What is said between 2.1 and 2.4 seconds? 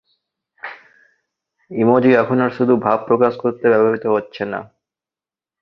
এখন